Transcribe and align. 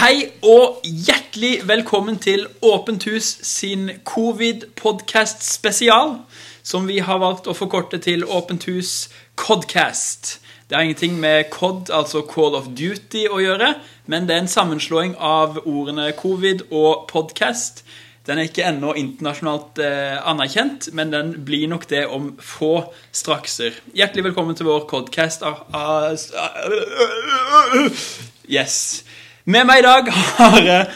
Hei 0.00 0.30
og 0.48 0.78
hjertelig 0.80 1.58
velkommen 1.68 2.16
til 2.24 2.46
Åpent 2.64 3.04
hus 3.04 3.26
sin 3.44 3.90
covid-podkast 4.08 5.44
spesial, 5.44 6.14
som 6.64 6.86
vi 6.88 7.02
har 7.04 7.20
valgt 7.20 7.50
å 7.50 7.52
forkorte 7.52 8.00
til 8.00 8.24
Åpent 8.24 8.64
hus 8.70 9.10
Codcast. 9.36 10.38
Det 10.64 10.78
har 10.78 10.88
ingenting 10.88 11.20
med 11.20 11.50
COD, 11.52 11.92
altså 11.92 12.24
Call 12.24 12.56
of 12.56 12.72
Duty, 12.72 13.26
å 13.28 13.42
gjøre, 13.44 13.74
men 14.08 14.24
det 14.24 14.38
er 14.38 14.42
en 14.46 14.48
sammenslåing 14.48 15.18
av 15.20 15.60
ordene 15.66 16.08
covid 16.16 16.64
og 16.70 17.04
podcast. 17.12 17.84
Den 18.24 18.40
er 18.40 18.48
ikke 18.48 18.64
ennå 18.72 18.96
internasjonalt 18.96 19.84
eh, 19.84 20.16
anerkjent, 20.16 20.94
men 20.96 21.12
den 21.12 21.36
blir 21.44 21.68
nok 21.68 21.84
det 21.92 22.06
om 22.08 22.38
få 22.40 22.86
strakser. 23.12 23.76
Hjertelig 23.92 24.30
velkommen 24.30 24.56
til 24.56 24.72
vår 24.72 24.88
Codcast. 24.88 25.44
Ah, 25.44 25.60
ah, 25.76 26.08
yes. 28.48 29.02
Med 29.44 29.64
meg 29.64 29.80
i 29.80 29.84
dag 29.86 30.08
har 30.12 30.58
jeg 30.60 30.88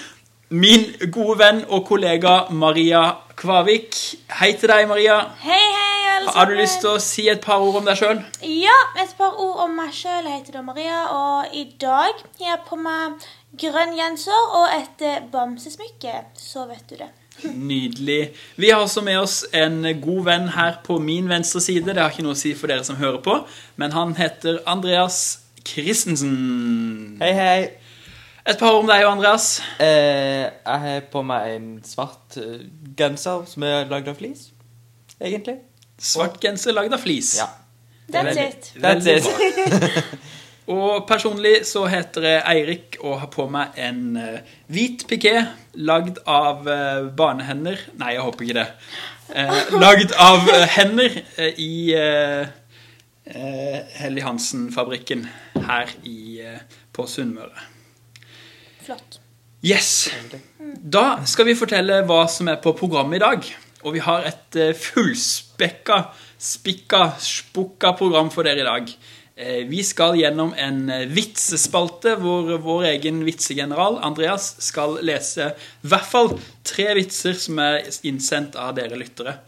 min 0.52 0.82
gode 1.12 1.38
venn 1.40 1.62
og 1.72 1.86
kollega 1.88 2.34
Maria 2.52 3.00
Kvavik. 3.40 3.96
Hei 4.36 4.50
til 4.60 4.68
deg, 4.68 4.82
Maria. 4.90 5.14
Hei, 5.40 5.56
hei, 5.56 6.00
alle 6.10 6.26
sammen. 6.26 6.34
Har 6.36 6.50
du 6.50 6.58
lyst 6.58 6.82
til 6.82 6.90
å 6.92 6.98
si 7.00 7.24
et 7.32 7.40
par 7.40 7.64
ord 7.64 7.78
om 7.80 7.86
deg 7.88 7.96
sjøl? 7.96 8.18
Ja, 8.44 8.74
et 9.00 9.14
par 9.16 9.38
ord 9.40 9.62
om 9.64 9.72
meg 9.78 9.94
sjøl. 9.96 10.28
Jeg 10.28 10.42
heter 10.42 10.58
da 10.58 10.62
Maria, 10.66 10.98
og 11.08 11.54
i 11.56 11.64
dag 11.80 12.12
har 12.20 12.50
jeg 12.50 12.60
på 12.68 12.76
meg 12.76 13.24
grønn 13.62 13.94
genser 13.96 14.50
og 14.60 14.74
et 14.76 15.04
eh, 15.08 15.22
bamsesmykke. 15.32 16.12
Så 16.36 16.66
vet 16.68 16.84
du 16.90 16.98
det. 17.00 17.08
Nydelig. 17.48 18.34
Vi 18.60 18.74
har 18.74 18.82
også 18.84 19.00
med 19.06 19.22
oss 19.22 19.38
en 19.56 19.80
god 20.02 20.26
venn 20.28 20.50
her 20.52 20.82
på 20.84 20.98
min 21.00 21.32
venstre 21.32 21.64
side. 21.64 21.96
Det 21.96 22.02
har 22.02 22.12
ikke 22.12 22.26
noe 22.28 22.36
å 22.36 22.42
si 22.42 22.52
for 22.58 22.68
dere 22.68 22.84
som 22.84 23.00
hører 23.00 23.24
på, 23.24 23.38
men 23.80 23.96
han 23.96 24.12
heter 24.20 24.60
Andreas 24.68 25.40
Christensen. 25.64 27.16
Hei, 27.24 27.32
hei. 27.32 27.83
Et 28.44 28.58
par 28.60 28.74
ord 28.74 28.82
om 28.82 28.88
deg 28.90 29.06
og 29.06 29.14
Andreas. 29.14 29.48
Eh, 29.80 30.44
jeg 30.44 30.80
har 30.84 31.04
på 31.12 31.22
meg 31.24 31.55
en 31.55 31.69
svart 31.86 32.36
eh, 32.41 32.66
genser 32.98 33.46
som 33.48 33.64
er 33.64 33.86
lagd 33.88 34.10
av 34.12 34.19
flis, 34.19 34.50
egentlig. 35.16 35.58
Svart 35.96 36.36
genser 36.42 36.77
lagd 36.77 36.92
av 36.92 37.00
flis. 37.00 37.38
Ja. 37.41 37.48
That's 38.12 38.36
it. 38.36 38.72
That's 38.77 39.08
it. 39.08 39.24
Og 40.74 41.04
personlig 41.08 41.66
så 41.69 41.84
heter 41.92 42.24
jeg 42.24 42.44
Eirik 42.48 42.96
og 43.02 43.19
har 43.20 43.28
på 43.32 43.44
meg 43.52 43.77
en 43.84 44.16
eh, 44.16 44.54
hvit 44.72 45.04
piké 45.08 45.34
lagd 45.76 46.22
av 46.24 46.64
uh, 46.64 47.10
barnehender. 47.16 47.82
Nei, 48.00 48.14
jeg 48.14 48.24
håper 48.24 48.47
ikke 48.47 48.56
det. 48.62 48.66
Uh, 49.28 49.74
lagd 49.76 50.14
av 50.20 50.48
eh, 50.52 50.64
hender 50.78 51.19
eh, 51.36 51.60
i 51.60 51.74
uh, 51.97 52.48
Helly 53.98 54.24
Hansen-fabrikken 54.24 55.26
her 55.69 55.92
i, 56.04 56.41
eh, 56.44 56.60
på 56.92 57.06
Sunnmøre. 57.08 57.73
Flott. 58.84 59.20
Yes. 59.64 60.10
Da 60.77 61.22
skal 61.24 61.48
vi 61.48 61.56
fortelle 61.56 62.02
hva 62.04 62.24
som 62.28 62.50
er 62.52 62.58
på 62.60 62.74
programmet 62.77 63.16
i 63.16 63.24
dag. 63.24 63.46
Og 63.84 63.94
vi 63.96 64.02
har 64.04 64.24
et 64.28 64.56
eh, 64.60 64.72
fullspekka, 64.76 65.98
spikka, 66.41 67.02
spukka 67.20 67.94
program 67.98 68.30
for 68.32 68.44
dere 68.44 68.60
i 68.62 68.66
dag. 68.68 68.92
Eh, 69.36 69.62
Vi 69.68 69.82
skal 69.84 70.16
gjennom 70.20 70.54
en 70.56 70.82
eh, 70.92 71.06
vitsespalte 71.08 72.16
hvor 72.20 72.48
vår 72.64 72.91
egen 72.94 73.22
vitsegeneral 73.24 73.98
Andreas 74.04 74.54
skal 74.64 74.98
lese 75.04 75.50
i 75.52 75.88
hvert 75.92 76.08
fall 76.08 76.34
tre 76.64 76.91
vitser 77.00 77.36
som 77.36 77.60
er 77.64 77.84
innsendt 78.08 78.56
av 78.60 78.76
dere 78.78 79.00
lyttere. 79.00 79.38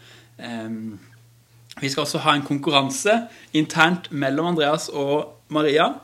Vi 1.81 1.89
skal 1.89 2.05
også 2.05 2.21
ha 2.25 2.35
en 2.37 2.45
konkurranse 2.45 3.15
internt 3.57 4.11
mellom 4.13 4.51
Andreas 4.53 4.91
og 4.93 5.33
Maria, 5.53 5.95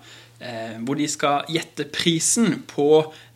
hvor 0.83 0.99
de 0.99 1.07
skal 1.07 1.47
gjette 1.53 1.85
prisen 1.95 2.65
på 2.67 2.89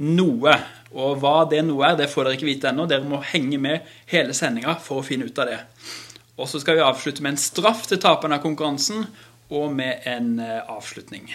noe. 0.03 0.55
Og 0.97 1.19
hva 1.23 1.45
det 1.51 1.61
noe 1.67 1.85
er, 1.87 1.99
det 2.01 2.09
får 2.11 2.27
dere 2.27 2.39
ikke 2.39 2.49
vite 2.49 2.71
ennå. 2.73 2.87
Dere 2.91 3.07
må 3.07 3.21
henge 3.33 3.61
med 3.63 3.87
hele 4.11 4.35
sendinga 4.35 4.75
for 4.83 5.03
å 5.03 5.07
finne 5.07 5.29
ut 5.29 5.39
av 5.43 5.51
det. 5.51 5.61
Og 6.37 6.49
så 6.51 6.61
skal 6.61 6.77
vi 6.77 6.85
avslutte 6.85 7.25
med 7.25 7.35
en 7.35 7.41
straff 7.41 7.87
til 7.89 8.01
taperen 8.01 8.37
av 8.37 8.43
konkurransen, 8.45 9.07
og 9.47 9.71
med 9.79 10.03
en 10.11 10.41
eh, 10.43 10.59
avslutning. 10.73 11.29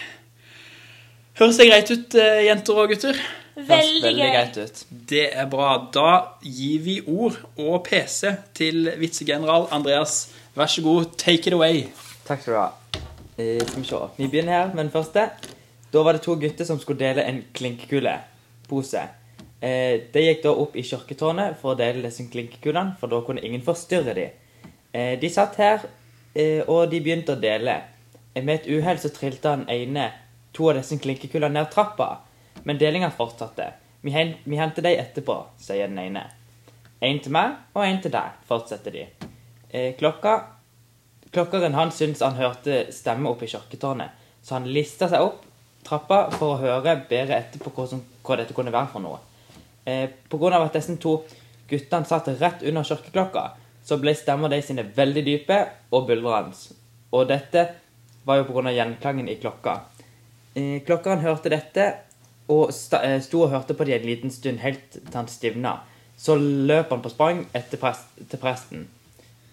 Høres 1.40 1.56
det 1.58 1.68
greit 1.70 1.90
ut, 1.90 2.18
eh, 2.20 2.42
jenter 2.46 2.78
og 2.82 2.92
gutter? 2.92 3.22
Veldig 3.56 4.02
veldig 4.04 4.28
greit 4.34 4.58
ut. 4.60 4.82
Det 5.10 5.24
er 5.32 5.48
bra. 5.50 5.70
Da 5.92 6.10
gir 6.44 6.84
vi 6.84 6.98
ord 7.08 7.38
og 7.56 7.82
PC 7.88 8.34
til 8.56 8.92
vitsegeneral 9.00 9.66
Andreas. 9.72 10.26
Vær 10.56 10.68
så 10.68 10.84
god, 10.84 11.16
take 11.20 11.48
it 11.48 11.56
away. 11.56 11.86
Takk 12.28 12.44
skal 12.44 12.52
du 12.52 12.60
ha. 12.60 12.68
Eh, 13.38 13.64
skal 13.64 13.80
vi 13.80 13.88
se. 13.88 14.04
Vi 14.20 14.28
begynner 14.28 14.58
her 14.58 14.74
med 14.74 14.84
den 14.84 14.94
første. 14.94 15.30
Da 15.92 16.02
var 16.02 16.12
det 16.12 16.18
to 16.24 16.34
gutter 16.34 16.64
som 16.64 16.78
skulle 16.80 16.98
dele 16.98 17.22
en 17.22 17.42
klinkekulepose. 17.52 19.02
Eh, 19.60 20.00
de 20.12 20.22
gikk 20.24 20.40
da 20.46 20.54
opp 20.56 20.76
i 20.76 20.84
kirketårnet 20.88 21.58
for 21.60 21.74
å 21.74 21.78
dele 21.78 22.00
disse 22.06 22.24
klinkekulene, 22.32 22.96
for 23.00 23.12
da 23.12 23.20
kunne 23.26 23.44
ingen 23.44 23.60
forstyrre 23.62 24.14
dem. 24.16 24.70
Eh, 24.92 25.18
de 25.20 25.30
satt 25.30 25.58
her, 25.60 25.84
eh, 26.34 26.64
og 26.64 26.88
de 26.90 27.00
begynte 27.00 27.36
å 27.36 27.40
dele. 27.40 27.76
Med 28.34 28.54
et 28.54 28.70
uhell 28.72 28.98
så 28.98 29.12
trilte 29.12 29.52
han 29.52 29.68
ene 29.68 30.08
to 30.56 30.70
av 30.70 30.80
disse 30.80 30.96
klinkekulene 30.96 31.60
ned 31.60 31.70
trappa, 31.70 32.08
men 32.64 32.80
delinga 32.80 33.12
fortsatte. 33.12 33.68
Vi, 34.00 34.10
hen 34.16 34.34
vi 34.44 34.56
henter 34.56 34.82
dem 34.82 34.96
etterpå, 34.98 35.38
sier 35.60 35.92
den 35.92 36.00
ene. 36.00 36.24
En 37.02 37.20
til 37.20 37.36
meg 37.36 37.60
og 37.76 37.84
en 37.84 38.00
til 38.00 38.16
deg, 38.16 38.40
fortsetter 38.48 38.96
de. 38.96 39.06
Klokka 39.98 40.40
Klokkeren 41.32 41.72
han 41.74 41.88
syntes 41.92 42.20
han 42.20 42.36
hørte 42.36 42.92
stemme 42.92 43.30
oppe 43.30 43.46
i 43.46 43.48
kirketårnet, 43.48 44.10
så 44.42 44.58
han 44.58 44.68
lista 44.68 45.08
seg 45.08 45.24
opp 45.24 45.46
trappa 45.86 46.24
for 46.34 46.54
å 46.54 46.60
høre 46.62 46.96
bedre 47.08 47.38
etter 47.38 47.62
på 47.62 47.72
hva, 47.74 47.86
som, 47.90 48.02
hva 48.22 48.38
dette 48.40 48.54
kunne 48.56 48.74
være 48.74 48.92
for 48.92 49.04
noe. 49.04 49.18
Eh, 49.84 50.08
av 50.30 50.62
at 50.62 50.76
disse 50.76 50.96
to 51.02 51.18
guttene 51.68 52.06
satt 52.06 52.28
rett 52.40 52.62
under 52.62 52.86
kirkeklokka, 52.86 53.44
så 53.84 53.98
ble 53.98 54.14
stemmer 54.14 54.52
de 54.52 54.60
sine 54.62 54.84
veldig 54.96 55.24
dype 55.26 55.58
og 55.90 56.06
buldrende. 56.06 56.76
Og 57.12 57.26
dette 57.28 57.66
var 58.24 58.38
jo 58.38 58.60
av 58.60 58.72
gjenklangen 58.72 59.28
i 59.28 59.38
klokka. 59.42 59.80
Eh, 60.54 60.82
klokkeren 60.86 61.24
hørte 61.24 61.50
dette 61.50 61.86
og 62.52 62.70
eh, 62.70 63.18
sto 63.22 63.44
og 63.44 63.50
hørte 63.50 63.74
på 63.74 63.86
det 63.88 63.98
en 63.98 64.06
liten 64.06 64.30
stund 64.30 64.62
helt 64.62 64.98
til 64.98 65.14
han 65.14 65.28
stivna. 65.28 65.80
Så 66.16 66.36
løp 66.38 66.92
han 66.92 67.02
på 67.02 67.10
sprang 67.10 67.46
etter 67.56 67.80
prest, 67.80 68.10
til 68.30 68.38
presten. 68.38 68.88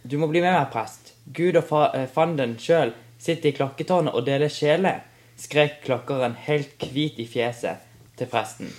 Du 0.03 0.17
må 0.19 0.29
bli 0.29 0.41
med 0.43 0.53
meg, 0.53 0.69
prest. 0.73 1.13
Gud 1.25 1.57
og 1.59 1.65
fa 1.69 1.89
eh, 1.95 2.09
fanden 2.11 2.57
sjøl 2.61 2.93
sitter 3.19 3.51
i 3.51 3.55
klokketårnet 3.57 4.15
og 4.15 4.25
deler 4.27 4.51
sjeler, 4.51 5.01
skrek 5.39 5.81
klokkeren 5.85 6.35
helt 6.47 6.83
hvit 6.91 7.19
i 7.19 7.27
fjeset 7.27 7.85
til 8.19 8.29
presten. 8.31 8.71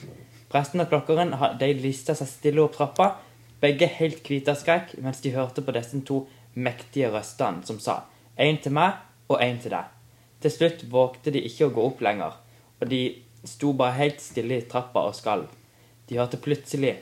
Presten 0.50 0.82
og 0.82 0.91
klokkeren 0.91 1.32
de 1.60 1.71
lista 1.78 2.16
seg 2.19 2.28
stille 2.28 2.62
opp 2.65 2.76
trappa, 2.76 3.15
begge 3.60 3.88
helt 3.98 4.26
hvite 4.26 4.53
av 4.53 4.60
skrekk, 4.60 4.97
mens 5.04 5.20
de 5.25 5.32
hørte 5.34 5.65
på 5.65 5.75
disse 5.76 6.00
to 6.06 6.25
mektige 6.54 7.10
røstene 7.12 7.65
som 7.66 7.78
sa 7.81 8.03
én 8.41 8.59
til 8.62 8.75
meg 8.75 8.99
og 9.28 9.41
én 9.44 9.60
til 9.62 9.75
deg. 9.75 9.88
Til 10.41 10.54
slutt 10.54 10.84
vågte 10.91 11.32
de 11.32 11.43
ikke 11.44 11.69
å 11.69 11.75
gå 11.75 11.84
opp 11.91 12.00
lenger, 12.04 12.37
og 12.81 12.88
de 12.88 13.03
sto 13.44 13.72
bare 13.76 13.99
helt 13.99 14.20
stille 14.25 14.60
i 14.60 14.66
trappa 14.69 15.04
og 15.09 15.16
skalv. 15.16 15.49
De 16.09 16.19
hørte 16.19 16.41
plutselig 16.43 16.97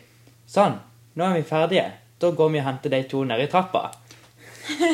Sånn, 0.48 0.78
nå 1.12 1.26
er 1.26 1.34
vi 1.36 1.42
ferdige. 1.44 1.88
Da 2.16 2.30
går 2.32 2.54
vi 2.54 2.60
og 2.62 2.64
henter 2.64 2.94
de 2.94 3.02
to 3.10 3.20
nede 3.28 3.44
i 3.44 3.50
trappa. 3.52 3.90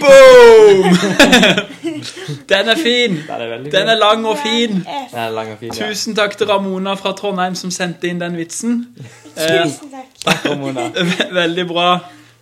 Boom! 0.03 1.71
Den 2.53 2.69
er 2.69 2.81
fin! 2.81 3.17
Den 3.27 3.45
er 3.45 3.71
Den 3.71 3.89
er 3.89 3.99
lang 4.01 4.27
og 4.27 4.39
fin. 4.43 4.81
Den 4.85 5.21
er 5.21 5.31
lang 5.31 5.53
og 5.53 5.59
fin, 5.59 5.73
ja. 5.75 5.89
Tusen 5.89 6.17
takk 6.17 6.37
til 6.39 6.47
Ramona 6.47 6.95
fra 7.01 7.13
Trondheim 7.17 7.55
som 7.59 7.71
sendte 7.75 8.09
inn 8.09 8.21
den 8.21 8.37
vitsen. 8.37 8.87
Eh, 9.37 9.65
Tusen 9.65 9.91
takk. 9.93 10.11
Takk, 10.25 10.47
Ramona. 10.51 10.89
veldig 11.43 11.67
bra. 11.69 11.89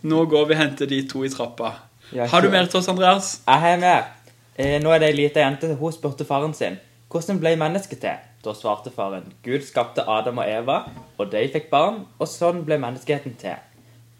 Nå 0.02 0.24
går 0.30 0.48
vi 0.50 0.56
og 0.56 0.62
henter 0.62 0.90
de 0.90 1.02
to 1.08 1.24
i 1.24 1.30
trappa. 1.32 1.74
Har 2.12 2.40
du 2.42 2.50
mer 2.50 2.66
til 2.66 2.82
oss, 2.82 2.88
Andreas? 2.88 3.34
Jeg 3.46 3.60
har 3.66 3.76
mer. 3.80 4.08
Eh, 4.56 4.78
nå 4.82 4.90
er 4.92 5.00
det 5.00 5.12
ei 5.12 5.20
lita 5.24 5.40
jente. 5.40 5.74
Hun 5.78 5.92
spurte 5.94 6.26
faren 6.28 6.54
sin 6.54 6.80
hvordan 7.12 7.40
ble 7.42 7.56
mennesket 7.60 8.00
til. 8.00 8.20
Da 8.42 8.54
svarte 8.56 8.90
faren 8.90 9.28
Gud 9.44 9.62
skapte 9.66 10.02
Adam 10.08 10.40
og 10.42 10.48
Eva, 10.48 10.78
og 11.18 11.28
de 11.30 11.42
fikk 11.52 11.68
barn, 11.70 12.02
og 12.18 12.28
sånn 12.28 12.64
ble 12.66 12.78
menneskeheten 12.80 13.36
til. 13.38 13.60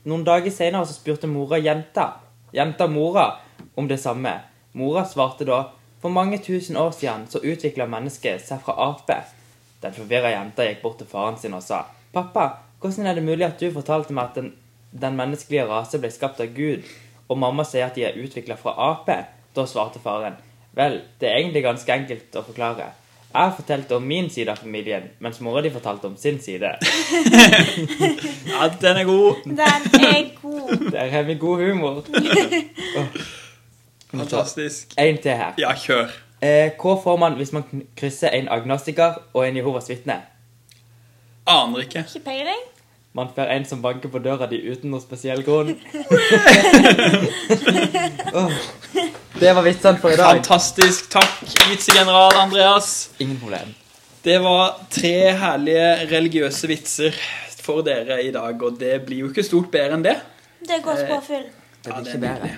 Noen 0.07 0.27
dager 0.27 0.53
senere 0.53 0.87
så 0.87 0.95
spurte 0.95 1.31
mora 1.31 1.59
jenta, 1.63 2.09
jenta 2.55 2.87
mora, 2.91 3.27
om 3.79 3.89
det 3.89 3.99
samme. 4.03 4.35
Mora 4.73 5.05
svarte 5.05 5.45
da 5.45 5.63
for 6.03 6.11
mange 6.11 6.39
tusen 6.39 6.77
år 6.77 6.91
siden 6.97 7.27
så 7.31 7.43
utvikla 7.45 7.87
mennesket 7.87 8.43
seg 8.47 8.63
fra 8.65 8.75
ape. 8.89 9.19
Den 9.83 9.95
forvirra 9.95 10.33
jenta 10.33 10.65
gikk 10.67 10.81
bort 10.83 10.99
til 11.03 11.11
faren 11.11 11.37
sin 11.39 11.55
og 11.55 11.63
sa 11.63 11.85
Pappa, 12.13 12.47
hvordan 12.81 13.07
er 13.07 13.17
det 13.17 13.25
mulig 13.25 13.47
at 13.47 13.61
du 13.61 13.71
fortalte 13.73 14.15
meg 14.17 14.31
at 14.31 14.41
den, 14.41 14.49
den 14.93 15.17
menneskelige 15.17 15.69
rase 15.69 16.01
ble 16.01 16.11
skapt 16.13 16.41
av 16.45 16.51
Gud, 16.57 16.89
og 17.29 17.39
mamma 17.41 17.65
sier 17.65 17.87
at 17.87 17.97
de 17.97 18.07
er 18.09 18.19
utvikla 18.21 18.57
fra 18.61 18.75
ape? 18.91 19.23
Da 19.57 19.67
svarte 19.69 20.01
faren 20.03 20.41
Vel, 20.77 21.03
det 21.21 21.29
er 21.29 21.39
egentlig 21.39 21.63
ganske 21.67 21.93
enkelt 21.93 22.37
å 22.41 22.45
forklare. 22.47 22.89
Jeg 23.33 23.53
fortalte 23.57 23.97
om 23.97 24.05
min 24.09 24.31
side 24.33 24.53
av 24.53 24.61
familien, 24.61 25.11
mens 25.25 25.41
mora 25.45 25.61
di 25.65 25.71
fortalte 25.73 26.09
om 26.09 26.17
sin 26.21 26.41
side. 26.41 26.73
Ja, 28.53 28.69
den 28.81 28.97
er 29.01 29.05
god. 29.09 29.45
Den 29.45 30.05
er 30.05 30.27
god. 30.41 30.91
Der 30.93 31.09
har 31.13 31.23
vi 31.23 31.35
god 31.41 31.63
humor. 31.65 32.03
Fantastisk. 34.13 34.93
En 34.99 35.19
til 35.23 35.37
her. 35.37 35.55
Ja, 35.59 35.73
kjør. 35.77 36.11
Eh, 36.43 36.73
hva 36.77 36.97
får 37.05 37.17
man 37.23 37.39
hvis 37.39 37.53
man 37.55 37.65
krysser 37.97 38.29
en 38.35 38.49
agnostiker 38.51 39.21
og 39.33 39.47
en 39.47 39.57
Jehovas 39.57 39.89
vitne? 39.89 40.19
Aner 41.47 41.87
ikke. 41.87 42.05
Ikke 42.09 42.25
peiling. 42.25 42.63
Man 43.15 43.29
får 43.35 43.51
en 43.53 43.65
som 43.69 43.83
banker 43.83 44.09
på 44.09 44.19
døra 44.25 44.47
di 44.49 44.57
uten 44.73 44.91
noe 44.91 45.01
spesiell 45.03 45.43
grunn. 45.45 45.75
oh, 48.39 48.53
Det 49.41 49.53
var 49.55 49.63
vitsene 49.67 49.99
for 50.01 50.15
i 50.15 50.17
dag. 50.17 50.41
Fantastisk. 50.41 51.11
Takk, 51.13 51.43
vitsegeneral 51.71 52.39
Andreas. 52.41 53.11
Ingen 53.19 53.39
problem. 53.41 53.75
Det 54.25 54.39
var 54.39 54.77
tre 54.91 55.33
herlige 55.35 55.87
religiøse 56.13 56.69
vitser 56.71 57.17
for 57.63 57.83
dere 57.87 58.21
i 58.23 58.31
dag, 58.35 58.63
og 58.63 58.79
det 58.81 59.01
blir 59.07 59.25
jo 59.25 59.31
ikke 59.33 59.45
stort 59.47 59.71
bedre 59.75 59.99
enn 59.99 60.05
det. 60.07 60.17
Det 60.63 60.79
går 60.85 61.03
godt 61.09 61.31
Ja, 61.31 61.43
Det 61.83 61.95
blir 61.95 62.13
ikke 62.13 62.23
bedre. 62.23 62.51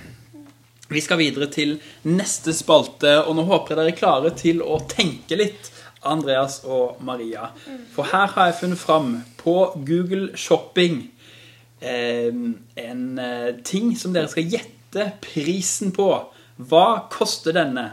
Vi 0.88 1.00
skal 1.00 1.18
videre 1.18 1.48
til 1.52 1.78
neste 2.04 2.52
spalte, 2.56 3.16
og 3.24 3.38
nå 3.38 3.46
håper 3.48 3.72
jeg 3.72 3.80
dere 3.80 3.92
er 3.94 3.98
klare 3.98 4.32
til 4.36 4.60
å 4.60 4.82
tenke 4.90 5.38
litt, 5.40 5.70
Andreas 6.04 6.58
og 6.68 7.00
Maria. 7.00 7.48
For 7.94 8.10
her 8.10 8.28
har 8.34 8.50
jeg 8.50 8.58
funnet 8.60 8.80
fram 8.82 9.10
på 9.40 9.56
Google 9.88 10.36
Shopping 10.36 11.06
eh, 11.80 12.28
en 12.28 13.04
eh, 13.18 13.50
ting 13.64 13.94
som 13.96 14.12
dere 14.12 14.28
skal 14.28 14.50
gjette 14.52 15.08
prisen 15.24 15.94
på. 15.96 16.10
Hva 16.60 16.88
koster 17.12 17.56
denne? 17.56 17.86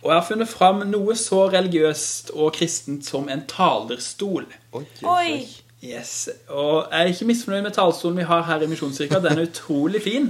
Og 0.00 0.08
jeg 0.08 0.16
har 0.16 0.28
funnet 0.30 0.48
fram 0.48 0.84
noe 0.88 1.16
så 1.18 1.42
religiøst 1.52 2.30
og 2.32 2.54
kristent 2.56 3.04
som 3.04 3.26
en 3.28 3.42
talerstol. 3.50 4.46
Oi, 4.78 4.86
Oi. 5.04 5.34
Yes, 5.82 6.28
og 6.52 6.90
Jeg 6.92 7.00
er 7.00 7.08
ikke 7.14 7.26
misfornøyd 7.30 7.62
med 7.64 7.72
talerstolen 7.72 8.18
vi 8.20 8.26
har 8.28 8.42
her 8.44 8.60
i 8.62 8.66
Misjonskirka. 8.68 9.20
Den 9.24 9.38
er 9.38 9.46
utrolig 9.48 10.02
fin. 10.04 10.26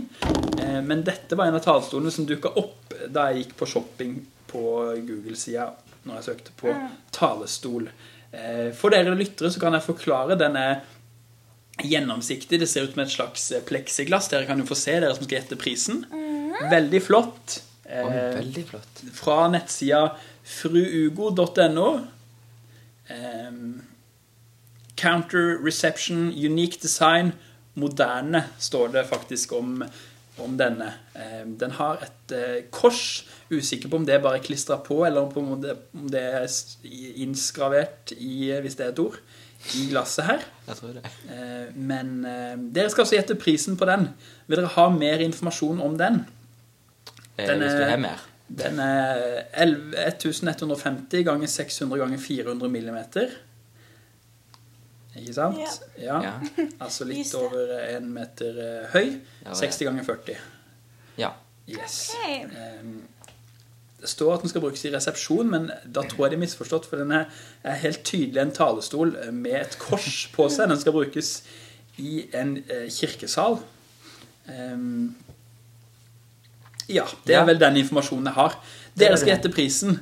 Eh, 0.62 0.80
Men 0.86 1.02
dette 1.02 1.34
var 1.36 1.48
en 1.50 1.56
av 1.58 1.64
talerstolene 1.64 2.12
som 2.14 2.26
dukka 2.28 2.52
opp 2.60 2.94
da 3.10 3.24
jeg 3.32 3.44
gikk 3.44 3.56
på 3.58 3.66
shopping 3.66 4.12
på 4.50 4.62
Google-sida 5.08 5.70
når 6.06 6.14
jeg 6.20 6.24
søkte 6.28 6.54
på 6.60 6.74
talerstol. 7.12 7.88
Eh, 8.32 8.70
For 8.78 8.90
dere 8.94 9.16
lyttere 9.18 9.50
så 9.50 9.58
kan 9.60 9.74
jeg 9.74 9.82
forklare. 9.88 10.38
Den 10.38 10.56
er 10.56 10.80
gjennomsiktig. 11.82 12.60
Det 12.60 12.68
ser 12.68 12.86
ut 12.86 12.94
som 12.94 13.02
et 13.02 13.10
slags 13.10 13.48
pleksiglass. 13.66 14.28
Dere 14.30 14.46
kan 14.46 14.58
jo 14.62 14.68
få 14.70 14.78
se, 14.78 14.94
dere 15.00 15.14
som 15.16 15.24
skal 15.26 15.40
gjette 15.40 15.58
prisen. 15.58 16.04
Veldig 16.70 17.02
flott. 17.02 17.60
Oi, 17.90 18.06
Eh, 18.06 18.36
veldig 18.38 18.64
flott. 18.68 19.00
fra 19.18 19.48
nettsida 19.50 20.12
fruugo.no. 20.46 21.88
Counter 25.00 25.58
reception, 25.64 26.28
unique 26.28 26.80
design, 26.82 27.32
moderne, 27.74 28.44
står 28.58 28.88
det 28.94 29.06
faktisk 29.08 29.52
om, 29.56 29.84
om 30.38 30.56
denne. 30.58 30.92
Um, 31.16 31.54
den 31.60 31.76
har 31.78 32.02
et 32.04 32.34
eh, 32.36 32.56
kors. 32.70 33.26
Usikker 33.50 33.90
på 33.90 33.98
om 33.98 34.04
det 34.06 34.14
er 34.14 34.22
bare 34.22 34.42
klistra 34.44 34.76
på, 34.78 35.00
eller 35.06 35.26
om 35.26 35.62
det, 35.62 35.76
om 35.94 36.10
det 36.10 36.20
er 36.22 36.44
innskravert 37.18 38.12
i, 38.14 38.52
hvis 38.62 38.76
det 38.78 38.86
er 38.86 38.92
et 38.92 39.02
ord, 39.02 39.16
i 39.76 39.88
glasset 39.90 40.28
her. 40.28 40.44
Jeg 40.68 40.78
tror 40.78 40.92
det. 40.96 41.14
Eh, 41.32 41.76
men 41.76 42.12
eh, 42.24 42.54
dere 42.76 42.92
skal 42.92 43.04
også 43.04 43.18
gjette 43.18 43.38
prisen 43.40 43.78
på 43.80 43.88
den. 43.88 44.10
Vil 44.46 44.60
dere 44.60 44.74
ha 44.76 44.88
mer 44.94 45.24
informasjon 45.24 45.80
om 45.84 45.96
den? 46.00 46.24
Eh, 47.36 47.46
Den 47.46 47.64
er-. 47.66 48.26
Den 48.50 48.80
er 48.82 49.44
11 49.54 49.94
1150 49.94 51.22
ganger 51.22 51.46
600 51.46 52.00
ganger 52.00 52.18
400 52.18 52.68
millimeter. 52.68 53.36
Ikke 55.18 55.34
sant? 55.34 55.58
Ja. 55.98 56.20
Ja. 56.22 56.32
Altså 56.78 57.04
litt 57.08 57.32
over 57.34 57.72
en 57.82 58.10
meter 58.14 58.58
eh, 58.62 58.92
høy. 58.94 59.16
60 59.50 59.88
ganger 59.88 60.06
40. 60.06 60.36
ja. 61.18 61.32
Yes. 61.70 62.10
Ehm, 62.26 63.02
det 64.00 64.08
står 64.08 64.32
at 64.34 64.42
den 64.42 64.50
skal 64.50 64.62
brukes 64.64 64.82
i 64.88 64.90
resepsjon, 64.90 65.50
men 65.52 65.68
da 65.84 66.02
tror 66.08 66.24
jeg 66.24 66.32
det 66.32 66.38
er 66.38 66.42
misforstått, 66.42 66.86
for 66.88 66.98
den 66.98 67.12
er, 67.14 67.28
helt 67.82 68.00
tydelig 68.08 68.40
en 68.42 68.52
talestol 68.56 69.12
med 69.30 69.58
et 69.60 69.76
kors 69.78 70.24
på 70.34 70.48
seg. 70.50 70.70
Den 70.72 70.80
skal 70.80 70.96
brukes 70.96 71.34
i 72.00 72.24
en 72.34 72.56
eh, 72.64 72.88
kirkesal. 72.90 73.60
Ehm, 74.50 75.12
ja, 76.90 77.04
det 77.26 77.36
er 77.38 77.44
vel 77.46 77.60
den 77.60 77.76
informasjonen 77.84 78.32
jeg 78.32 78.38
har. 78.40 78.56
Er 78.56 79.04
Dere 79.04 79.20
skal 79.20 79.28
det. 79.28 79.36
gjette 79.36 79.54
prisen. 79.54 80.00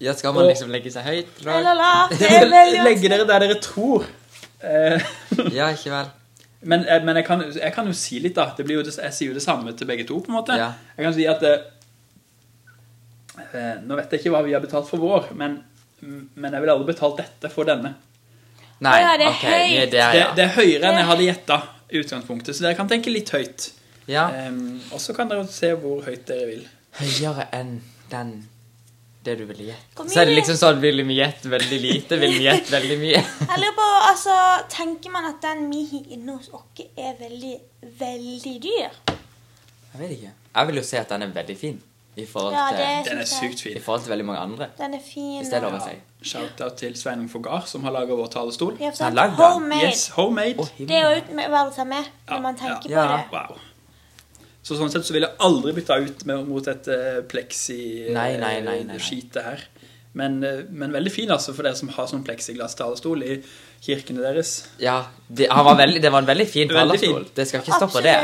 Ja, 0.00 0.12
skal 0.14 0.32
man 0.34 0.44
Og- 0.44 0.50
liksom 0.52 0.70
legge 0.70 0.90
seg 0.94 1.04
høyt? 1.04 1.26
er 1.42 2.84
legge 2.88 3.08
dere 3.10 3.24
der 3.26 3.38
dere 3.46 3.58
tror. 3.60 4.04
Eh, 4.62 5.00
Ja, 5.54 5.68
ikke 5.74 5.90
vel. 5.90 6.06
Men, 6.60 6.84
eh, 6.88 7.02
men 7.04 7.16
jeg, 7.16 7.24
kan, 7.26 7.42
jeg 7.54 7.72
kan 7.74 7.86
jo 7.86 7.92
si 7.94 8.18
litt, 8.22 8.34
da. 8.34 8.48
Det 8.56 8.64
blir 8.66 8.80
jo 8.80 8.84
jeg 8.90 9.12
sier 9.14 9.28
jo 9.30 9.34
det 9.34 9.42
samme 9.42 9.72
til 9.78 9.86
begge 9.86 10.06
to. 10.06 10.20
på 10.20 10.30
en 10.32 10.38
måte. 10.40 10.56
Ja. 10.58 10.72
Jeg 10.96 11.04
kan 11.06 11.14
si 11.14 11.26
at 11.30 11.42
eh, 11.42 11.58
eh, 13.52 13.74
Nå 13.86 13.96
vet 13.98 14.12
jeg 14.14 14.20
ikke 14.22 14.32
hva 14.34 14.42
vi 14.46 14.54
har 14.56 14.62
betalt 14.64 14.88
for 14.90 14.98
vår, 15.02 15.30
men, 15.38 15.58
men 16.02 16.52
jeg 16.52 16.60
ville 16.62 16.74
aldri 16.74 16.92
betalt 16.92 17.18
dette 17.22 17.50
for 17.52 17.68
denne. 17.68 17.94
Nei, 18.84 18.94
ja, 19.02 19.16
det 19.18 19.26
er 19.26 19.32
ok, 19.34 19.42
vi 19.42 19.48
er 19.50 19.80
høyt. 19.82 19.90
der, 19.92 20.12
Det, 20.14 20.20
ja. 20.22 20.28
det 20.38 20.44
er 20.44 20.52
høyere 20.54 20.90
enn 20.92 21.00
jeg 21.00 21.08
hadde 21.08 21.24
gjetta 21.26 21.56
i 21.90 21.98
utgangspunktet, 22.02 22.54
så 22.54 22.62
dere 22.66 22.76
kan 22.78 22.90
tenke 22.90 23.10
litt 23.10 23.30
høyt. 23.34 23.70
ja. 24.06 24.28
Um, 24.46 24.78
og 24.92 25.00
så 25.02 25.14
kan 25.16 25.28
dere 25.30 25.46
se 25.50 25.72
hvor 25.74 26.04
høyt 26.06 26.26
dere 26.28 26.46
vil. 26.46 26.62
Høyere 27.00 27.48
enn 27.58 27.80
den 28.12 28.30
det 29.28 29.34
du 29.40 29.44
ville 29.50 29.68
gjette. 29.70 30.06
Så 30.08 30.20
er 30.22 30.28
det 30.30 30.34
liksom 30.38 30.56
sånn 30.60 30.80
Vil 30.82 31.02
vi 31.08 31.18
gjette 31.20 31.50
veldig 31.52 31.78
lite? 31.84 32.18
Vil 32.22 32.34
vi 32.38 32.46
gjette 32.48 32.72
veldig 32.74 32.96
mye? 33.02 33.20
Jeg 33.52 33.60
lurer 33.62 33.76
på, 33.78 33.88
altså, 34.08 34.36
Tenker 34.72 35.12
man 35.14 35.28
at 35.30 35.38
den 35.44 35.66
vi 35.72 35.84
har 35.92 36.08
inne 36.16 36.38
hos 36.38 36.48
oss 36.56 36.82
er 36.96 37.14
veldig, 37.20 37.54
veldig 38.00 38.56
dyr? 38.64 38.90
Jeg 39.92 40.00
vet 40.02 40.10
ikke. 40.18 40.32
Jeg 40.58 40.66
vil 40.72 40.80
jo 40.82 40.88
si 40.90 40.96
at 41.00 41.12
den 41.14 41.22
er 41.28 41.36
veldig 41.36 41.56
fin 41.60 41.78
i 42.18 42.24
forhold 42.26 42.54
Ja, 42.56 42.64
til, 42.74 43.10
Den 43.12 43.20
er 43.22 43.28
sykt 43.30 43.60
fin. 43.62 43.76
i 43.78 43.80
forhold 43.80 44.02
til 44.02 44.10
veldig 44.10 44.24
mange 44.26 44.40
andre. 44.42 44.66
Den 44.78 44.94
er 44.96 45.02
fin. 45.04 45.36
Hvis 45.38 45.52
det 45.52 45.58
er 45.60 45.64
lov 45.68 45.76
å 45.78 45.82
si. 45.84 45.94
Shout-out 46.32 46.74
til 46.80 46.96
Sveinung 46.98 47.28
Fogar, 47.30 47.62
som 47.70 47.84
har 47.86 47.94
laga 47.94 48.16
vår 48.18 48.26
talerstol. 48.32 48.74
Ja, 48.82 48.90
Han 49.00 49.14
lagde 49.14 49.36
den. 49.36 49.44
homemade. 49.52 49.86
Yes, 49.86 50.08
homemade. 50.16 50.66
Det 50.78 50.98
er 50.98 51.14
jo 51.14 51.22
verdt 51.38 51.70
å 51.72 51.76
ta 51.76 51.84
med 51.86 52.02
Ja, 52.02 52.32
når 52.34 52.42
man 52.48 52.58
tenker 52.58 52.90
ja. 52.90 53.04
på 53.06 53.14
det. 53.14 53.22
Wow. 53.36 53.67
Så 54.62 54.76
sånn 54.76 54.90
sett 54.92 55.06
så 55.06 55.14
vil 55.14 55.24
jeg 55.24 55.36
aldri 55.44 55.72
bytte 55.76 55.96
ut 56.02 56.24
med, 56.28 56.48
mot 56.48 56.66
et 56.68 56.88
nei. 56.90 57.20
plexi-skite 57.30 59.44
her. 59.46 59.62
Men, 60.18 60.42
eh, 60.44 60.64
men 60.70 60.92
veldig 60.92 61.12
fin 61.12 61.30
altså 61.30 61.54
for 61.54 61.66
dere 61.66 61.78
som 61.78 61.90
har 61.94 62.08
sånn 62.10 62.24
plexiglass-talerstol 62.26 63.22
i 63.26 63.36
kirkene 63.84 64.24
deres. 64.24 64.54
Ja, 64.82 65.02
det, 65.28 65.50
han 65.52 65.66
var 65.66 65.78
veldig, 65.78 66.02
det 66.02 66.12
var 66.12 66.24
en 66.24 66.30
Veldig 66.30 66.48
fin. 66.50 66.72
talerstol. 66.72 67.28
Det 67.34 67.46
skal 67.48 67.62
ikke 67.62 67.78
stoppe 67.78 68.02
det. 68.06 68.16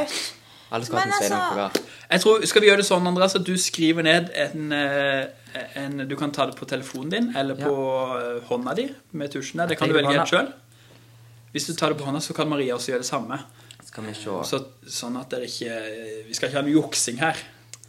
Alle 0.75 0.89
skal 0.89 0.99
Men 0.99 1.13
altså-. 1.13 1.83
Jeg 2.11 2.21
tror, 2.21 2.47
Skal 2.47 2.63
vi 2.63 2.69
gjøre 2.69 2.83
det 2.83 2.89
sånn, 2.89 3.07
Andreas, 3.07 3.37
at 3.39 3.47
du 3.47 3.55
skriver 3.61 4.03
ned 4.03 4.33
en, 4.35 4.73
eh, 4.73 5.27
en 5.79 6.09
Du 6.09 6.17
kan 6.17 6.33
ta 6.33 6.47
det 6.47 6.57
på 6.59 6.67
telefonen 6.67 7.11
din 7.11 7.37
eller 7.37 7.55
på 7.55 7.71
ja. 7.71 8.41
hånda 8.49 8.75
di 8.75 8.89
med 9.13 9.31
tusjen 9.31 9.63
der. 9.63 9.69
Det 9.69 9.79
kan 9.79 9.89
du 9.89 9.95
velge 9.95 10.17
helt 10.17 10.33
sjøl. 10.33 10.51
Hvis 11.53 11.69
du 11.69 11.75
tar 11.75 11.95
det 11.95 12.01
på 12.01 12.09
hånda, 12.09 12.21
så 12.21 12.35
kan 12.35 12.49
Maria 12.49 12.75
også 12.75 12.91
gjøre 12.91 13.05
det 13.05 13.07
samme. 13.07 13.39
Skal 13.85 14.07
vi 14.09 14.15
se. 14.17 14.39
Så, 14.49 14.61
sånn 14.91 15.19
at 15.21 15.31
dere 15.31 15.47
ikke 15.49 15.75
Vi 16.29 16.35
skal 16.35 16.49
ikke 16.49 16.59
ha 16.61 16.65
noe 16.67 16.75
juksing 16.75 17.21
her. 17.23 17.43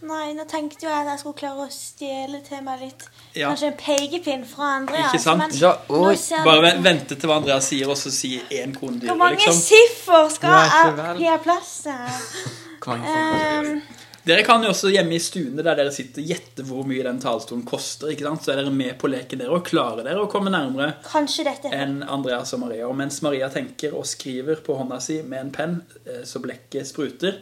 Nei, 0.06 0.34
nå 0.36 0.44
tenkte 0.46 0.86
jo 0.86 0.90
jeg 0.92 1.02
at 1.06 1.08
jeg 1.14 1.22
skulle 1.22 1.40
klare 1.40 1.64
å 1.66 1.72
stjele 1.72 2.42
til 2.46 2.62
meg 2.66 2.82
litt 2.84 3.06
Ja. 3.34 3.50
Kanskje 3.50 3.72
en 3.72 3.78
pekepinn 3.80 4.44
fra 4.48 4.76
Andreas. 4.82 5.14
Ikke 5.14 5.24
sant? 5.24 5.42
Men 5.42 5.56
Ja, 5.58 5.72
oi. 5.90 6.16
Bare 6.46 6.62
det 6.68 6.84
vente 6.84 7.16
til 7.16 7.32
hva 7.32 7.40
Andreas 7.40 7.70
sier, 7.72 7.90
og 7.90 7.98
så 7.98 8.12
si 8.14 8.36
én 8.52 8.76
krone 8.76 9.02
Hvor 9.08 9.18
mange 9.18 9.40
liksom. 9.40 9.58
siffer 9.64 10.30
skal 10.36 10.60
jeg 10.62 11.18
gi 11.24 11.32
ha 11.32 11.38
plass 11.42 11.74
til? 11.88 12.54
Um, 12.86 13.82
Dere 14.26 14.42
kan 14.42 14.64
jo 14.66 14.72
også 14.72 14.90
hjemme 14.90 15.14
i 15.14 15.22
stuene 15.22 15.62
der 15.62 15.78
dere 15.78 15.92
sitter 15.94 16.24
gjette 16.26 16.64
hvor 16.66 16.88
mye 16.90 17.04
den 17.06 17.20
talerstolen 17.22 17.62
koster. 17.68 18.10
ikke 18.10 18.26
sant? 18.26 18.42
Så 18.42 18.54
er 18.56 18.64
dere 18.64 18.74
med 18.74 18.96
på 19.02 19.10
leken 19.12 19.44
dere 19.44 19.54
og 19.54 19.68
klarer 19.68 20.02
dere 20.08 20.24
å 20.24 20.30
komme 20.32 20.50
nærmere 20.54 20.96
kanskje 21.06 21.46
dette 21.46 21.70
enn 21.70 22.00
Andreas 22.02 22.56
og 22.58 22.64
Maria. 22.64 22.88
Og 22.90 22.98
mens 22.98 23.22
Maria 23.26 23.52
tenker 23.54 23.94
og 23.94 24.08
skriver 24.10 24.64
på 24.66 24.80
hånda 24.80 24.98
si 25.04 25.20
med 25.22 25.44
en 25.44 25.54
penn 25.54 25.78
eh, 26.08 26.24
så 26.26 26.42
blekket 26.42 26.90
spruter, 26.90 27.38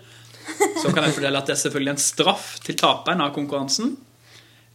så 0.82 0.92
kan 0.92 1.08
jeg 1.08 1.16
fortelle 1.22 1.40
at 1.40 1.48
det 1.48 1.56
er 1.56 1.64
selvfølgelig 1.64 1.94
en 1.94 2.04
straff 2.04 2.50
til 2.68 2.76
taperen 2.84 3.24
av 3.24 3.32
konkurransen. 3.38 3.96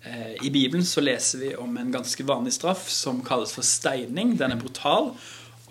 Eh, 0.00 0.34
I 0.48 0.54
Bibelen 0.54 0.88
så 0.88 1.04
leser 1.04 1.44
vi 1.44 1.54
om 1.60 1.76
en 1.76 1.92
ganske 1.92 2.24
vanlig 2.24 2.56
straff 2.56 2.88
som 2.88 3.20
kalles 3.26 3.52
for 3.52 3.68
steining. 3.68 4.38
Den 4.40 4.56
er 4.56 4.64
brutal 4.64 5.12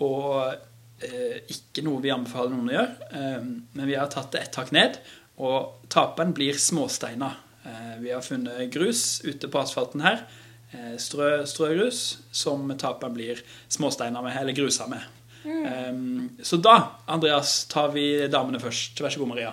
og 0.06 0.54
eh, 1.02 1.40
ikke 1.50 1.82
noe 1.82 1.98
vi 2.04 2.14
anbefaler 2.14 2.54
noen 2.54 2.70
å 2.70 2.78
gjøre. 2.78 3.48
Men 3.74 3.88
vi 3.90 3.98
har 3.98 4.06
tatt 4.14 4.30
det 4.36 4.46
ett 4.46 4.62
hakk 4.62 4.70
ned, 4.76 5.02
og 5.38 5.86
taperen 5.92 6.34
blir 6.34 6.58
småsteina. 6.58 7.32
Eh, 7.64 7.94
vi 8.02 8.12
har 8.12 8.22
funnet 8.22 8.70
grus 8.74 9.20
ute 9.24 9.48
på 9.48 9.60
asfalten 9.62 10.02
her. 10.04 10.24
Eh, 10.72 10.96
strø, 11.00 11.46
strøgrus 11.46 12.18
som 12.32 12.68
taperen 12.78 13.14
blir 13.14 13.40
småsteiner 13.72 14.22
med, 14.22 14.36
eller 14.40 14.56
grusa 14.56 14.86
med. 14.90 15.14
Mm. 15.48 16.30
så 16.42 16.58
da, 16.60 16.74
Andreas, 17.08 17.64
tar 17.70 17.92
vi 17.94 18.26
damene 18.28 18.60
først. 18.60 18.98
Vær 19.00 19.14
så 19.14 19.22
god, 19.22 19.28
Maria. 19.28 19.52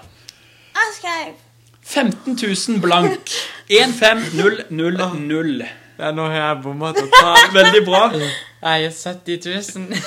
Jeg 0.76 0.96
skrev 0.98 1.36
15 1.86 2.38
000 2.74 2.82
blank. 2.82 3.32
15000. 3.70 5.62
Ja, 6.00 6.12
nå 6.12 6.26
har 6.28 6.36
jeg 6.36 6.62
bomma 6.64 6.92
totalt. 6.98 7.54
Veldig 7.60 7.84
bra. 7.88 8.02
Jeg 8.18 8.90
er 8.90 8.92
70 8.92 9.46
000. 9.78 10.00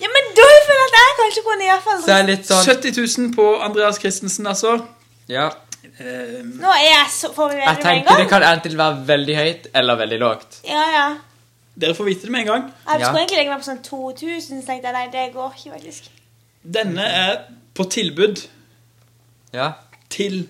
Ja, 0.00 0.08
men 0.14 0.30
da 0.38 0.46
føler 0.68 0.80
jeg 0.80 0.86
at 0.86 0.96
jeg 1.00 1.16
kanskje 1.20 1.42
kunne 1.48 1.66
iallfall 1.66 2.00
sånn 2.00 2.08
70 2.70 3.00
000 3.02 3.34
på 3.36 3.48
Andreas 3.66 4.00
Christensen, 4.00 4.46
altså. 4.46 4.78
Ja. 5.28 5.48
Um, 5.86 6.48
Nå 6.60 6.70
er 6.74 6.82
jeg 6.82 7.06
så 7.14 7.28
Får 7.34 7.48
vi 7.52 7.56
Jeg 7.60 7.62
det 7.62 7.76
med 7.76 7.78
en 7.78 7.82
tenker 7.86 8.16
det 8.16 8.26
gang? 8.26 8.28
kan 8.30 8.42
enten 8.58 8.76
være 8.78 9.06
veldig 9.06 9.36
høyt 9.36 9.66
eller 9.74 9.96
veldig 10.00 10.18
lågt. 10.18 10.58
Ja, 10.68 10.82
ja. 10.94 11.06
Dere 11.80 11.94
får 11.94 12.04
vite 12.08 12.22
det 12.26 12.30
med 12.34 12.40
en 12.40 12.46
gang. 12.46 12.62
Jeg 12.88 13.00
Ja. 13.00 13.06
skulle 13.06 13.20
egentlig 13.22 13.38
legge 13.38 13.50
meg 13.50 13.60
på 13.60 13.68
sånn 13.70 13.82
2000, 13.82 14.62
så 14.62 14.66
tenkte 14.66 14.88
jeg 14.88 14.92
nei, 14.96 15.06
det 15.12 15.32
går 15.34 15.52
ikke, 15.56 15.72
faktisk. 15.76 16.08
Denne 16.64 17.04
er 17.06 17.36
på 17.74 17.84
tilbud 17.90 18.46
Ja. 19.54 19.72
til 20.10 20.48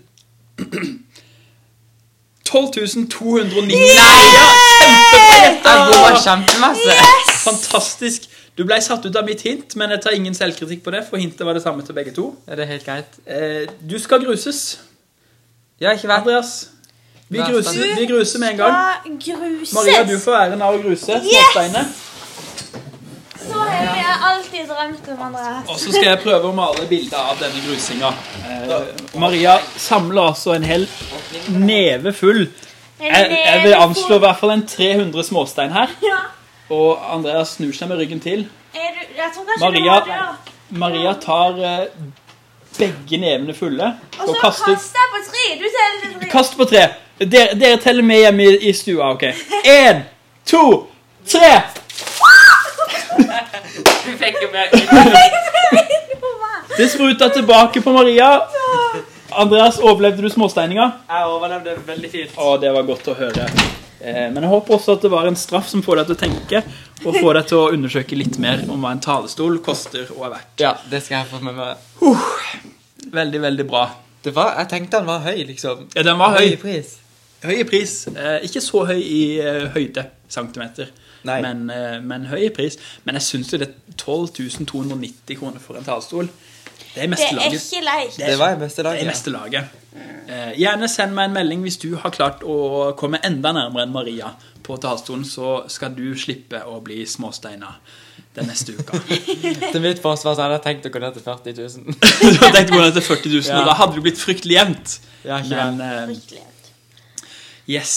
12 2.45 3.09
209 3.11 3.67
Nei, 3.67 4.25
ja! 4.37 4.47
Kjempebra 4.81 5.73
Jeg 5.73 5.89
går 5.93 6.17
kjempemasse. 6.25 6.97
Fantastisk. 7.45 8.29
Du 8.57 8.65
ble 8.65 8.79
satt 8.81 9.05
ut 9.05 9.17
av 9.17 9.25
mitt 9.27 9.43
hint, 9.45 9.75
men 9.77 9.91
jeg 9.93 10.01
tar 10.01 10.15
ingen 10.17 10.35
selvkritikk 10.35 10.81
på 10.85 10.93
det, 10.95 11.03
for 11.11 11.21
hintet 11.21 11.45
var 11.45 11.53
det 11.59 11.63
samme 11.65 11.85
til 11.85 11.95
begge 11.97 12.15
to. 12.17 12.31
Er 12.49 12.57
det 12.57 12.67
helt 12.71 12.87
greit. 12.87 13.19
Eh, 13.27 13.67
du 13.91 13.99
skal 14.01 14.23
gruses, 14.25 14.79
Ja, 15.81 15.91
ikke 15.93 16.09
vær 16.09 16.23
Andreas. 16.23 16.69
Vi 17.29 17.39
gruser, 17.39 17.97
vi 17.99 18.07
gruser 18.09 18.39
med 18.39 18.51
en 18.55 18.57
gang. 18.57 19.19
Gruses. 19.21 19.75
Maria, 19.75 20.03
du 20.09 20.15
får 20.23 20.37
æren 20.39 20.63
av 20.63 20.75
å 20.75 20.79
gruse 20.81 21.19
småsteinene. 21.21 21.83
Så 23.47 23.59
har 23.59 23.97
jeg 23.97 24.15
alltid 24.31 24.71
drømt 24.71 25.09
om, 25.13 25.23
Andreas. 25.27 25.69
Og 25.69 25.79
så 25.81 25.93
skal 25.93 26.07
jeg 26.09 26.21
prøve 26.23 26.49
å 26.49 26.55
male 26.57 26.87
bilder 26.89 27.19
av 27.35 27.43
denne 27.43 27.61
grusinga. 27.67 28.13
Eh, 28.47 29.19
Maria 29.21 29.59
samler 29.77 30.31
altså 30.31 30.55
en 30.57 30.65
hel 30.65 30.89
neve 31.53 32.15
full. 32.17 32.47
Jeg, 33.01 33.37
jeg 33.37 33.61
vil 33.67 33.77
anslå 33.77 34.17
i 34.17 34.25
hvert 34.25 34.41
fall 34.41 34.55
en 34.57 34.65
300 34.67 35.29
småstein 35.29 35.77
her. 35.77 35.93
Ja. 36.07 36.23
Og 36.71 37.15
Andreas 37.15 37.49
snur 37.57 37.73
seg 37.77 37.89
med 37.89 38.01
ryggen 38.01 38.21
til. 38.21 38.47
Er 38.75 38.93
du, 38.95 39.03
jeg 39.17 39.31
tror 39.35 39.45
kanskje 39.49 39.67
Maria, 39.67 39.83
du 39.83 40.11
var 40.11 40.37
det. 40.37 40.55
Maria 40.83 41.13
tar 41.23 41.61
eh, 41.63 41.87
begge 42.79 43.19
nevene 43.23 43.55
fulle 43.55 43.87
Og 44.19 44.21
og 44.21 44.29
så 44.29 44.35
kaster 44.41 44.73
jeg 44.75 45.13
på 45.15 45.21
tre. 45.31 45.45
Du 45.61 45.67
teller 45.77 46.19
tre. 46.21 46.31
Kast 46.33 46.57
på 46.57 46.65
tre. 46.65 46.85
Dere, 47.21 47.55
dere 47.61 47.77
teller 47.81 48.03
med 48.05 48.19
hjemme 48.25 48.43
i, 48.45 48.57
i 48.69 48.73
stua, 48.77 49.13
OK? 49.15 49.23
Én, 49.65 50.03
to, 50.47 50.65
tre! 51.29 51.53
Du 54.07 54.13
fikk 54.21 54.43
jo 54.43 54.51
mer. 54.53 54.69
Det 56.77 56.91
spruta 56.93 57.29
tilbake 57.29 57.81
på 57.81 57.93
Maria. 57.93 58.41
Andreas, 59.33 59.79
overlevde 59.79 60.23
du 60.23 60.29
småsteininga? 60.29 60.91
Jeg 61.09 61.25
overlevde 61.25 61.77
veldig 61.87 62.11
fint. 62.13 62.37
Å, 62.37 62.57
det 62.61 62.73
var 62.75 62.85
godt 62.85 63.09
å 63.09 63.15
høre. 63.17 63.47
Eh, 64.01 64.27
men 64.33 64.43
jeg 64.43 64.51
håper 64.53 64.77
også 64.77 64.97
at 64.97 65.05
det 65.07 65.11
var 65.13 65.29
en 65.29 65.39
straff 65.39 65.69
som 65.71 65.83
får 65.85 66.01
deg 66.03 66.11
til 66.11 66.17
å 66.17 66.21
tenke, 66.25 66.63
og 67.05 67.17
får 67.17 67.39
deg 67.39 67.49
til 67.51 67.61
å 67.61 67.71
undersøke 67.77 68.19
litt 68.19 68.39
mer 68.43 68.65
om 68.73 68.83
hva 68.85 68.93
en 68.97 69.03
talestol 69.05 69.59
koster 69.65 70.11
og 70.17 70.27
er 70.29 70.35
verdt. 70.37 70.53
Ja, 70.65 70.75
det 70.91 71.03
skal 71.07 71.23
jeg 71.23 71.31
få 71.33 71.41
med 71.45 71.57
meg. 71.57 71.81
Veldig, 73.17 73.41
veldig 73.47 73.67
bra. 73.71 73.87
Det 74.27 74.35
var, 74.35 74.57
jeg 74.59 74.71
tenkte 74.73 75.01
han 75.01 75.09
var 75.09 75.23
høy, 75.23 75.45
liksom. 75.47 75.87
Ja, 75.95 76.03
den 76.03 76.19
var 76.19 76.37
høy. 76.37 76.49
i 76.53 76.61
pris. 76.61 76.97
Høy 77.47 77.61
i 77.61 77.67
pris. 77.69 77.97
Eh, 78.11 78.39
ikke 78.49 78.63
så 78.65 78.83
høy 78.89 78.99
i 78.99 79.21
eh, 79.39 79.67
høyde, 79.75 80.09
centimeter, 80.33 80.91
men, 81.27 81.69
eh, 81.71 81.99
men 82.03 82.27
høy 82.31 82.49
i 82.49 82.53
pris. 82.55 82.79
Men 83.07 83.21
jeg 83.21 83.27
syns 83.29 83.53
jo 83.55 83.61
det 83.63 83.71
er 83.71 83.97
12 84.03 84.65
290 84.67 85.39
kroner 85.39 85.63
for 85.63 85.79
en 85.79 85.87
talestol. 85.87 86.29
Det 86.97 87.05
er 87.05 87.13
Det 87.13 87.29
er 87.29 87.55
ikke 87.55 87.85
leit. 87.85 88.17
Det 88.17 88.39
var 88.41 88.57
i 88.57 88.61
beste 88.61 88.83
Det 88.83 89.01
er 89.01 89.11
meste 89.11 89.31
laget. 89.31 89.83
Eh, 90.27 90.53
gjerne 90.59 90.89
send 90.91 91.15
meg 91.15 91.29
en 91.29 91.37
melding 91.37 91.63
hvis 91.63 91.79
du 91.83 91.93
har 92.03 92.11
klart 92.15 92.41
å 92.43 92.93
komme 92.99 93.21
enda 93.27 93.53
nærmere 93.55 93.85
enn 93.87 93.93
Maria 93.95 94.33
på 94.67 94.75
talerstolen, 94.83 95.23
så 95.25 95.61
skal 95.71 95.93
du 95.95 96.09
slippe 96.19 96.59
å 96.67 96.81
bli 96.83 97.05
småsteina 97.07 97.77
den 98.35 98.49
neste 98.51 98.75
uka. 98.77 98.99
Til 99.73 99.81
mitt 99.85 100.01
forsvar 100.03 100.35
så 100.35 100.43
hadde 100.45 100.59
jeg 100.59 100.65
tenkt 100.67 100.89
å 100.89 100.93
gå 100.97 101.01
ned 101.05 101.15
til 101.17 101.23
40 101.25 101.61
000. 101.61 101.95
du 102.35 102.41
hadde 102.43 102.53
tenkt 102.59 102.73
å 102.75 102.77
gå 102.77 102.83
ned 102.83 102.99
til 102.99 103.07
40 103.07 103.37
000, 103.37 103.47
Ja. 103.53 103.61
og 103.63 103.71
da 103.71 103.77
hadde 103.79 103.95
det 104.01 104.05
blitt 104.09 104.21
fryktelig 104.21 104.59
jevnt. 104.59 104.97
Ja, 105.25 105.39
Men 105.47 105.81
eh, 105.81 106.03
Fryktelig 106.11 106.41
jevnt. 106.43 106.73
yes. 107.79 107.95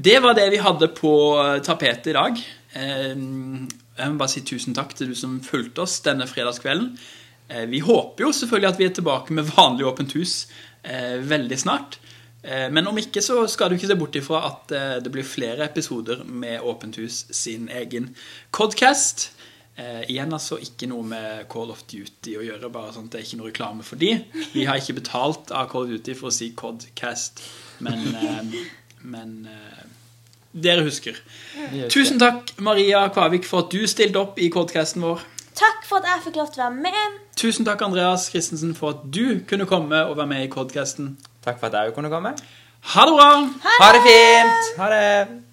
Det 0.00 0.16
var 0.24 0.32
det 0.38 0.46
vi 0.54 0.62
hadde 0.64 0.88
på 0.96 1.12
tapetet 1.66 2.06
i 2.12 2.16
dag. 2.16 2.38
Eh, 2.72 3.10
jeg 3.12 4.12
må 4.14 4.16
bare 4.22 4.32
si 4.32 4.40
tusen 4.48 4.72
takk 4.76 4.94
til 4.96 5.10
du 5.12 5.18
som 5.18 5.40
fulgte 5.44 5.82
oss 5.84 5.98
denne 6.06 6.24
fredagskvelden. 6.30 6.94
Eh, 7.50 7.66
Vi 7.68 7.82
håper 7.84 8.24
jo 8.24 8.32
selvfølgelig 8.32 8.70
at 8.70 8.78
vi 8.80 8.86
er 8.88 8.94
tilbake 8.96 9.34
med 9.36 9.50
vanlig 9.56 9.84
åpent 9.90 10.14
hus 10.16 10.46
veldig 10.82 11.58
snart. 11.58 11.98
Eh, 12.42 12.70
Men 12.72 12.86
om 12.88 12.96
ikke 12.98 13.20
så 13.22 13.42
skal 13.48 13.68
du 13.70 13.76
ikke 13.76 13.90
se 13.90 13.96
bort 14.00 14.16
ifra 14.16 14.40
at 14.48 14.72
eh, 14.72 14.96
det 15.04 15.12
blir 15.12 15.26
flere 15.28 15.64
episoder 15.66 16.22
med 16.24 16.60
Åpent 16.64 16.96
hus 16.96 17.26
sin 17.36 17.68
egen 17.68 18.14
podcast. 18.52 19.30
Eh, 19.76 20.02
igjen 20.10 20.32
altså 20.32 20.58
ikke 20.60 20.88
noe 20.90 21.04
med 21.06 21.44
Call 21.52 21.70
of 21.72 21.84
Duty 21.88 22.34
å 22.36 22.42
gjøre, 22.44 22.68
bare 22.72 22.92
sånn 22.92 23.06
at 23.08 23.14
det 23.14 23.20
er 23.20 23.26
ikke 23.28 23.38
noe 23.40 23.50
reklame 23.52 23.84
for 23.86 24.00
de. 24.00 24.14
Vi 24.54 24.64
har 24.68 24.80
ikke 24.80 24.96
betalt 24.98 25.52
av 25.56 25.68
Call 25.72 25.86
of 25.86 25.92
Duty 25.94 26.16
for 26.18 26.28
å 26.28 26.34
si 26.34 26.50
Codcast, 26.58 27.40
men, 27.84 28.02
eh, 28.16 28.56
men 29.02 29.36
eh, 29.48 29.84
dere 30.52 30.82
husker. 30.84 31.16
Tusen 31.92 32.18
takk, 32.20 32.56
Maria 32.58 33.04
Kvavik, 33.14 33.44
for 33.48 33.64
at 33.66 33.72
du 33.72 33.84
stilte 33.88 34.20
opp 34.20 34.40
i 34.42 34.50
Codcasten 34.52 35.04
vår. 35.06 35.22
Takk 35.60 35.84
for 35.84 36.00
at 36.00 36.08
jeg 36.08 36.22
fikk 36.24 36.38
lov 36.40 36.48
til 36.54 36.62
å 36.62 36.70
være 36.70 36.86
med. 36.86 37.18
Tusen 37.36 37.66
takk, 37.68 37.82
Andreas 37.84 38.30
Christensen, 38.32 38.72
for 38.78 38.94
at 38.94 39.04
du 39.12 39.42
kunne 39.48 39.66
komme 39.68 39.98
og 40.08 40.16
være 40.16 40.30
med 40.32 40.46
i 40.46 40.48
podkasten. 40.52 41.12
Takk 41.44 41.60
for 41.60 41.68
at 41.68 41.76
jeg 41.76 41.94
kunne 41.96 42.08
komme. 42.12 42.32
Ha 42.94 43.04
det 43.04 43.14
bra! 43.18 43.30
Ha 43.76 43.92
det 43.92 44.02
fint! 44.06 44.74
Ha 44.80 44.88
det! 44.94 45.49